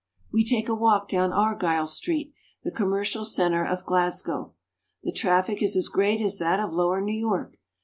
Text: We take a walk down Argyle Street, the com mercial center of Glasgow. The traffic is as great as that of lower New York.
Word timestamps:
We 0.33 0.43
take 0.43 0.67
a 0.67 0.73
walk 0.73 1.09
down 1.09 1.31
Argyle 1.31 1.85
Street, 1.85 2.33
the 2.63 2.71
com 2.71 2.89
mercial 2.89 3.23
center 3.23 3.63
of 3.63 3.85
Glasgow. 3.85 4.55
The 5.03 5.11
traffic 5.11 5.61
is 5.61 5.75
as 5.75 5.89
great 5.89 6.19
as 6.21 6.39
that 6.39 6.59
of 6.59 6.73
lower 6.73 7.01
New 7.01 7.13
York. 7.15 7.59